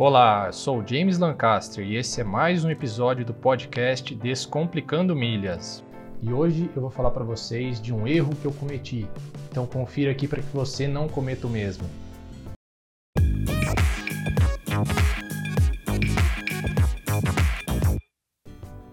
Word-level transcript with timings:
Olá, 0.00 0.52
sou 0.52 0.86
James 0.86 1.18
Lancaster 1.18 1.84
e 1.84 1.96
esse 1.96 2.20
é 2.20 2.24
mais 2.24 2.64
um 2.64 2.70
episódio 2.70 3.24
do 3.24 3.34
podcast 3.34 4.14
Descomplicando 4.14 5.12
Milhas. 5.16 5.82
E 6.22 6.32
hoje 6.32 6.70
eu 6.76 6.82
vou 6.82 6.88
falar 6.88 7.10
para 7.10 7.24
vocês 7.24 7.82
de 7.82 7.92
um 7.92 8.06
erro 8.06 8.32
que 8.36 8.44
eu 8.44 8.52
cometi. 8.52 9.08
Então 9.50 9.66
confira 9.66 10.12
aqui 10.12 10.28
para 10.28 10.40
que 10.40 10.56
você 10.56 10.86
não 10.86 11.08
cometa 11.08 11.48
o 11.48 11.50
mesmo. 11.50 11.84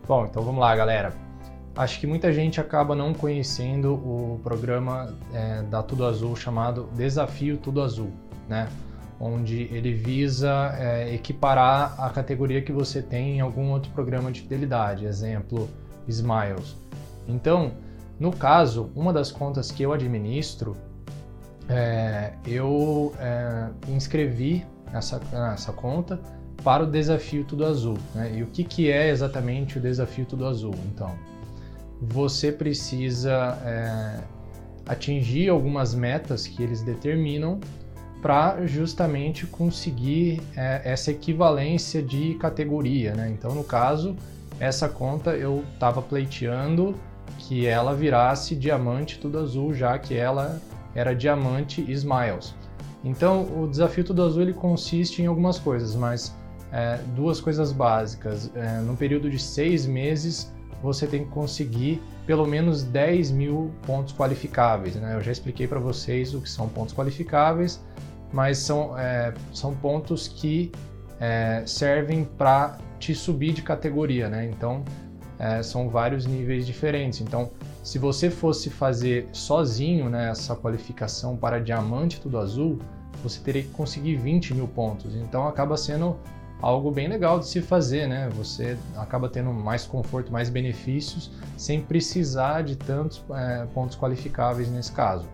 Bom, 0.08 0.26
então 0.26 0.42
vamos 0.42 0.60
lá, 0.60 0.76
galera. 0.76 1.14
Acho 1.76 2.00
que 2.00 2.08
muita 2.08 2.34
gente 2.34 2.60
acaba 2.60 2.96
não 2.96 3.14
conhecendo 3.14 3.94
o 3.94 4.40
programa 4.42 5.14
é, 5.32 5.62
da 5.62 5.84
Tudo 5.84 6.04
Azul 6.04 6.36
chamado 6.36 6.90
Desafio 6.96 7.58
Tudo 7.58 7.84
Azul, 7.84 8.12
né? 8.50 8.68
Onde 9.20 9.64
ele 9.72 9.94
visa 9.94 10.76
é, 10.78 11.14
equiparar 11.14 11.96
a 11.98 12.10
categoria 12.10 12.62
que 12.62 12.72
você 12.72 13.02
tem 13.02 13.38
em 13.38 13.40
algum 13.40 13.72
outro 13.72 13.92
programa 13.92 14.32
de 14.32 14.42
fidelidade, 14.42 15.06
exemplo, 15.06 15.70
Smiles. 16.08 16.76
Então, 17.28 17.72
no 18.20 18.32
caso, 18.32 18.90
uma 18.96 19.12
das 19.12 19.32
contas 19.32 19.72
que 19.72 19.84
eu 19.84 19.92
administro, 19.94 20.76
é, 21.68 22.34
eu 22.46 23.14
é, 23.20 23.70
inscrevi 23.90 24.66
essa, 24.94 25.20
essa 25.54 25.74
conta 25.74 26.20
para 26.64 26.84
o 26.84 26.88
desafio 26.88 27.44
Tudo 27.44 27.66
Azul. 27.66 27.98
Né? 28.14 28.38
E 28.38 28.44
o 28.44 28.48
que, 28.48 28.64
que 28.64 28.92
é 28.92 29.10
exatamente 29.10 29.78
o 29.78 29.82
desafio 29.82 30.26
Tudo 30.26 30.46
Azul? 30.46 30.76
Então, 30.94 31.14
você 32.02 32.52
precisa 32.52 33.58
é, 33.66 34.20
atingir 34.86 35.50
algumas 35.50 35.94
metas 35.94 36.48
que 36.48 36.62
eles 36.62 36.82
determinam 36.82 37.60
para 38.26 38.66
justamente 38.66 39.46
conseguir 39.46 40.42
é, 40.58 40.82
essa 40.84 41.12
equivalência 41.12 42.02
de 42.02 42.34
categoria, 42.40 43.14
né? 43.14 43.30
Então, 43.30 43.54
no 43.54 43.64
caso, 43.64 44.16
essa 44.60 44.90
conta 44.90 45.36
eu 45.36 45.64
estava 45.76 46.02
pleiteando 46.02 46.96
que 47.38 47.68
ela 47.68 47.94
virasse 47.94 48.56
diamante 48.56 49.20
tudo 49.20 49.38
azul, 49.38 49.76
já 49.76 50.00
que 50.00 50.16
ela 50.16 50.60
era 50.96 51.14
diamante 51.14 51.86
Smiles. 51.88 52.56
Então, 53.04 53.44
o 53.62 53.68
desafio 53.68 54.04
tudo 54.04 54.24
azul 54.24 54.42
ele 54.42 54.54
consiste 54.54 55.22
em 55.22 55.28
algumas 55.28 55.60
coisas, 55.60 55.94
mas 55.94 56.36
é, 56.72 56.98
duas 57.16 57.40
coisas 57.40 57.72
básicas. 57.72 58.50
É, 58.56 58.80
no 58.80 58.98
período 58.98 59.30
de 59.30 59.38
seis 59.38 59.86
meses, 59.86 60.52
você 60.82 61.06
tem 61.06 61.26
que 61.26 61.30
conseguir 61.30 62.02
pelo 62.26 62.48
menos 62.48 62.82
10 62.82 63.30
mil 63.30 63.72
pontos 63.86 64.16
qualificáveis. 64.16 64.96
Né? 64.96 65.14
Eu 65.16 65.22
já 65.22 65.32
expliquei 65.32 65.68
para 65.68 65.80
vocês 65.80 66.34
o 66.34 66.42
que 66.42 66.50
são 66.50 66.68
pontos 66.68 66.92
qualificáveis 66.96 67.80
mas 68.32 68.58
são, 68.58 68.98
é, 68.98 69.34
são 69.54 69.74
pontos 69.76 70.28
que 70.28 70.72
é, 71.20 71.64
servem 71.66 72.26
para 72.26 72.78
te 73.00 73.14
subir 73.14 73.54
de 73.54 73.62
categoria, 73.62 74.30
né? 74.30 74.46
Então, 74.46 74.84
é, 75.38 75.62
são 75.62 75.90
vários 75.90 76.26
níveis 76.26 76.66
diferentes. 76.66 77.22
Então, 77.22 77.52
se 77.84 78.00
você 78.00 78.30
fosse 78.30 78.70
fazer 78.70 79.28
sozinho 79.32 80.10
né, 80.10 80.30
essa 80.30 80.56
qualificação 80.56 81.36
para 81.36 81.60
diamante 81.60 82.20
tudo 82.20 82.38
azul, 82.38 82.80
você 83.22 83.40
teria 83.40 83.64
que 83.64 83.70
conseguir 83.70 84.16
20 84.16 84.54
mil 84.54 84.68
pontos. 84.68 85.16
Então, 85.16 85.48
acaba 85.48 85.78
sendo 85.78 86.18
algo 86.62 86.90
bem 86.90 87.08
legal 87.08 87.40
de 87.40 87.48
se 87.48 87.62
fazer, 87.62 88.08
né? 88.08 88.30
Você 88.36 88.78
acaba 88.96 89.30
tendo 89.30 89.52
mais 89.52 89.86
conforto, 89.86 90.32
mais 90.32 90.50
benefícios, 90.50 91.32
sem 91.58 91.82
precisar 91.82 92.64
de 92.64 92.76
tantos 92.76 93.24
é, 93.32 93.66
pontos 93.74 93.98
qualificáveis 93.98 94.70
nesse 94.70 94.92
caso. 94.92 95.28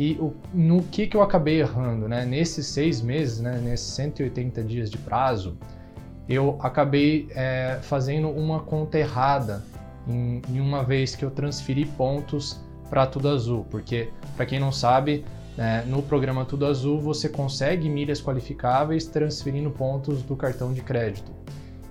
E 0.00 0.16
o, 0.18 0.32
no 0.54 0.82
que, 0.84 1.06
que 1.06 1.14
eu 1.14 1.20
acabei 1.20 1.60
errando, 1.60 2.08
né? 2.08 2.24
Nesses 2.24 2.66
seis 2.68 3.02
meses, 3.02 3.38
né? 3.38 3.60
nesses 3.62 3.88
180 3.88 4.62
dias 4.62 4.90
de 4.90 4.96
prazo, 4.96 5.58
eu 6.26 6.56
acabei 6.62 7.28
é, 7.32 7.78
fazendo 7.82 8.30
uma 8.30 8.60
conta 8.60 8.98
errada 8.98 9.62
em, 10.08 10.40
em, 10.48 10.58
uma 10.58 10.82
vez 10.82 11.14
que 11.14 11.22
eu 11.22 11.30
transferi 11.30 11.84
pontos 11.84 12.58
para 12.88 13.06
Tudo 13.06 13.28
Azul, 13.28 13.66
porque 13.70 14.08
para 14.36 14.46
quem 14.46 14.58
não 14.58 14.72
sabe, 14.72 15.22
é, 15.58 15.82
no 15.82 16.02
programa 16.02 16.46
Tudo 16.46 16.64
Azul 16.64 16.98
você 16.98 17.28
consegue 17.28 17.86
milhas 17.90 18.22
qualificáveis 18.22 19.04
transferindo 19.04 19.70
pontos 19.70 20.22
do 20.22 20.34
cartão 20.34 20.72
de 20.72 20.80
crédito. 20.80 21.30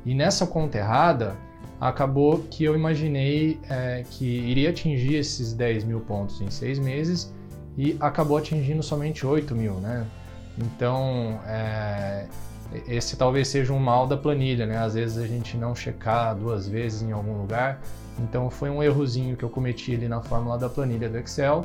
E 0.04 0.16
nessa 0.16 0.48
conta 0.48 0.80
errada, 0.80 1.36
acabou 1.80 2.40
que 2.50 2.64
eu 2.64 2.74
imaginei 2.74 3.60
é, 3.70 4.04
que 4.10 4.26
iria 4.26 4.72
atingir 4.72 5.14
esses 5.14 5.54
10 5.54 5.84
mil 5.84 6.00
pontos 6.00 6.42
em 6.42 6.50
seis 6.50 6.80
meses 6.80 7.38
e 7.78 7.96
acabou 8.00 8.38
atingindo 8.38 8.84
somente 8.84 9.26
8 9.26 9.56
mil, 9.56 9.76
né? 9.76 10.06
Então, 10.58 11.40
é, 11.46 12.26
esse 12.88 13.16
talvez 13.16 13.48
seja 13.48 13.74
um 13.74 13.80
mal 13.80 14.06
da 14.06 14.18
planilha, 14.18 14.66
né? 14.66 14.78
Às 14.78 14.94
vezes 14.94 15.18
a 15.18 15.28
gente 15.28 15.58
não 15.58 15.74
checar 15.74 16.36
duas 16.36 16.68
vezes 16.68 17.02
em 17.02 17.12
algum 17.12 17.40
lugar. 17.40 17.82
Então, 18.20 18.50
foi 18.50 18.70
um 18.70 18.84
errozinho 18.84 19.38
que 19.38 19.44
eu 19.44 19.50
cometi 19.50 19.96
ali 19.96 20.08
na 20.08 20.22
fórmula 20.22 20.58
da 20.58 20.70
planilha 20.70 21.10
do 21.10 21.18
Excel 21.18 21.64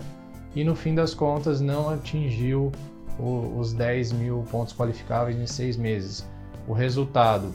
e 0.54 0.62
no 0.62 0.76
fim 0.76 0.94
das 0.94 1.12
contas 1.12 1.60
não 1.60 1.90
atingiu 1.90 2.70
o, 3.18 3.58
os 3.58 3.72
10 3.72 4.12
mil 4.12 4.44
pontos 4.50 4.72
qualificáveis 4.74 5.36
em 5.36 5.46
seis 5.46 5.76
meses. 5.76 6.28
O 6.66 6.72
resultado 6.72 7.52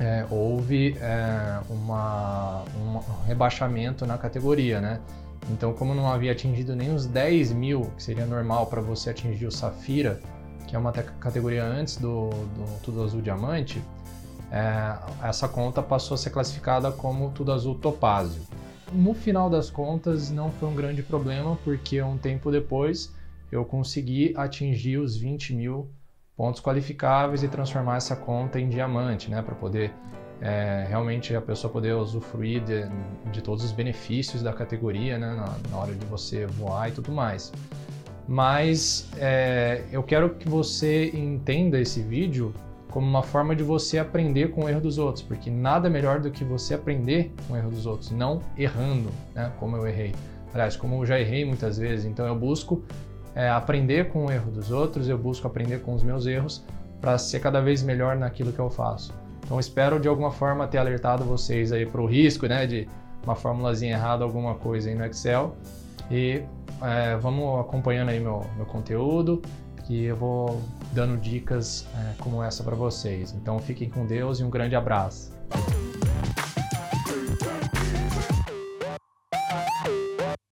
é, 0.00 0.26
houve 0.30 0.96
é, 1.00 1.60
uma, 1.70 2.64
um 2.76 3.00
rebaixamento 3.26 4.06
na 4.06 4.18
categoria, 4.18 4.80
né? 4.80 5.00
Então, 5.50 5.72
como 5.72 5.94
não 5.94 6.10
havia 6.10 6.32
atingido 6.32 6.76
nem 6.76 6.94
os 6.94 7.06
10 7.06 7.52
mil, 7.52 7.90
que 7.96 8.02
seria 8.02 8.26
normal 8.26 8.66
para 8.66 8.80
você 8.80 9.10
atingir 9.10 9.46
o 9.46 9.52
Safira, 9.52 10.20
que 10.66 10.76
é 10.76 10.78
uma 10.78 10.92
categoria 10.92 11.64
antes 11.64 11.96
do, 11.96 12.28
do 12.28 12.80
Tudo 12.82 13.02
Azul 13.02 13.22
Diamante, 13.22 13.82
é, 14.50 14.96
essa 15.26 15.48
conta 15.48 15.82
passou 15.82 16.14
a 16.14 16.18
ser 16.18 16.30
classificada 16.30 16.92
como 16.92 17.30
Tudo 17.30 17.52
Azul 17.52 17.74
Topázio. 17.74 18.42
No 18.92 19.14
final 19.14 19.50
das 19.50 19.70
contas, 19.70 20.30
não 20.30 20.50
foi 20.52 20.68
um 20.68 20.74
grande 20.74 21.02
problema, 21.02 21.58
porque 21.64 22.00
um 22.02 22.16
tempo 22.16 22.50
depois 22.50 23.12
eu 23.50 23.64
consegui 23.64 24.34
atingir 24.36 24.98
os 24.98 25.16
20 25.16 25.54
mil 25.54 25.90
pontos 26.36 26.60
qualificáveis 26.60 27.42
e 27.42 27.48
transformar 27.48 27.96
essa 27.96 28.14
conta 28.14 28.60
em 28.60 28.68
diamante, 28.68 29.30
né, 29.30 29.42
para 29.42 29.54
poder 29.54 29.92
é, 30.40 30.86
realmente 30.88 31.34
a 31.34 31.40
pessoa 31.40 31.72
poder 31.72 31.94
usufruir 31.94 32.62
de, 32.62 32.84
de, 33.32 33.42
todos 33.42 33.64
os 33.64 33.72
benefícios 33.72 34.42
da 34.42 34.52
categoria 34.52 35.18
né, 35.18 35.26
na, 35.26 35.54
na, 35.70 35.76
hora 35.76 35.92
de 35.92 36.06
você 36.06 36.46
voar 36.46 36.88
e 36.88 36.92
tudo 36.92 37.10
mais. 37.10 37.52
Mas 38.26 39.08
é, 39.16 39.84
eu 39.90 40.02
quero 40.02 40.30
que 40.30 40.48
você 40.48 41.10
entenda 41.14 41.80
esse 41.80 42.00
vídeo 42.00 42.54
como 42.90 43.06
uma 43.06 43.22
forma 43.22 43.54
de 43.54 43.62
você 43.62 43.98
aprender 43.98 44.50
com 44.50 44.64
o 44.64 44.68
erro 44.68 44.80
dos 44.80 44.98
outros, 44.98 45.22
porque 45.22 45.50
nada 45.50 45.90
melhor 45.90 46.20
do 46.20 46.30
que 46.30 46.44
você 46.44 46.74
aprender 46.74 47.32
com 47.46 47.54
o 47.54 47.56
erro 47.56 47.70
dos 47.70 47.86
outros, 47.86 48.10
não 48.10 48.40
errando, 48.56 49.10
né, 49.34 49.52
como 49.58 49.76
eu 49.76 49.86
errei. 49.86 50.14
Aliás, 50.54 50.76
como 50.76 51.02
eu 51.02 51.06
já 51.06 51.18
errei 51.20 51.44
muitas 51.44 51.78
vezes, 51.78 52.06
então 52.06 52.26
eu 52.26 52.34
busco 52.34 52.82
é, 53.34 53.48
aprender 53.48 54.08
com 54.08 54.26
o 54.26 54.30
erro 54.30 54.50
dos 54.50 54.70
outros, 54.70 55.08
eu 55.08 55.18
busco 55.18 55.46
aprender 55.46 55.80
com 55.80 55.94
os 55.94 56.02
meus 56.02 56.26
erros 56.26 56.64
para 57.00 57.18
ser 57.18 57.40
cada 57.40 57.60
vez 57.60 57.82
melhor 57.82 58.16
naquilo 58.16 58.52
que 58.52 58.58
eu 58.58 58.70
faço. 58.70 59.12
Então 59.48 59.58
espero 59.58 59.98
de 59.98 60.06
alguma 60.06 60.30
forma 60.30 60.68
ter 60.68 60.76
alertado 60.76 61.24
vocês 61.24 61.72
aí 61.72 61.86
para 61.86 62.02
o 62.02 62.06
risco, 62.06 62.46
né, 62.46 62.66
de 62.66 62.86
uma 63.24 63.34
formulazinha 63.34 63.94
errada, 63.94 64.22
alguma 64.22 64.54
coisa 64.54 64.90
aí 64.90 64.94
no 64.94 65.06
Excel. 65.06 65.56
E 66.10 66.42
é, 66.82 67.16
vamos 67.16 67.58
acompanhando 67.58 68.10
aí 68.10 68.20
meu, 68.20 68.44
meu 68.56 68.66
conteúdo, 68.66 69.40
que 69.86 70.04
eu 70.04 70.16
vou 70.16 70.60
dando 70.92 71.16
dicas 71.16 71.86
é, 71.96 72.22
como 72.22 72.42
essa 72.42 72.62
para 72.62 72.76
vocês. 72.76 73.32
Então 73.32 73.58
fiquem 73.58 73.88
com 73.88 74.04
Deus 74.04 74.38
e 74.38 74.44
um 74.44 74.50
grande 74.50 74.76
abraço. 74.76 75.32